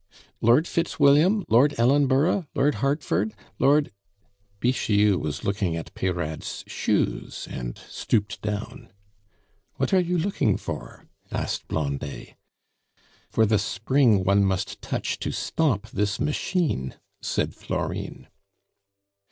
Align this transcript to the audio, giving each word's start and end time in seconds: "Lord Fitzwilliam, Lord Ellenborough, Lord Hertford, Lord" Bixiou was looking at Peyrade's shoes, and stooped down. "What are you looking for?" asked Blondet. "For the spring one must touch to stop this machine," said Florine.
"Lord 0.41 0.67
Fitzwilliam, 0.67 1.45
Lord 1.47 1.75
Ellenborough, 1.77 2.47
Lord 2.55 2.73
Hertford, 2.81 3.35
Lord" 3.59 3.91
Bixiou 4.59 5.19
was 5.19 5.43
looking 5.43 5.75
at 5.75 5.93
Peyrade's 5.93 6.63
shoes, 6.65 7.47
and 7.51 7.77
stooped 7.77 8.41
down. 8.41 8.89
"What 9.75 9.93
are 9.93 9.99
you 9.99 10.17
looking 10.17 10.57
for?" 10.57 11.05
asked 11.31 11.67
Blondet. 11.67 12.33
"For 13.29 13.45
the 13.45 13.59
spring 13.59 14.23
one 14.23 14.43
must 14.43 14.81
touch 14.81 15.19
to 15.19 15.31
stop 15.31 15.87
this 15.91 16.19
machine," 16.19 16.95
said 17.21 17.53
Florine. 17.53 18.27